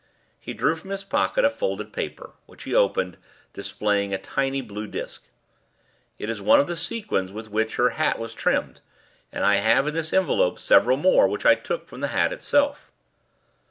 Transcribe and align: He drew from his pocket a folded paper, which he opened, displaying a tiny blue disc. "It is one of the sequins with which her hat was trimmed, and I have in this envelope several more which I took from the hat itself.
He 0.39 0.55
drew 0.55 0.75
from 0.75 0.89
his 0.89 1.03
pocket 1.03 1.45
a 1.45 1.49
folded 1.51 1.93
paper, 1.93 2.31
which 2.47 2.63
he 2.63 2.73
opened, 2.73 3.17
displaying 3.53 4.15
a 4.15 4.17
tiny 4.17 4.59
blue 4.59 4.87
disc. 4.87 5.25
"It 6.17 6.27
is 6.27 6.41
one 6.41 6.59
of 6.59 6.65
the 6.65 6.75
sequins 6.75 7.31
with 7.31 7.51
which 7.51 7.75
her 7.75 7.89
hat 7.91 8.17
was 8.17 8.33
trimmed, 8.33 8.81
and 9.31 9.45
I 9.45 9.57
have 9.57 9.85
in 9.85 9.93
this 9.93 10.11
envelope 10.11 10.57
several 10.57 10.97
more 10.97 11.27
which 11.27 11.45
I 11.45 11.53
took 11.53 11.87
from 11.87 11.99
the 11.99 12.07
hat 12.07 12.33
itself. 12.33 12.89